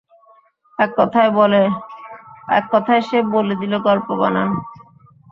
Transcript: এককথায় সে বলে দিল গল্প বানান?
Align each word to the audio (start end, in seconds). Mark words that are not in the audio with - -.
এককথায় 2.49 3.01
সে 3.01 3.17
বলে 3.31 3.53
দিল 3.61 3.73
গল্প 3.87 4.07
বানান? 4.21 4.49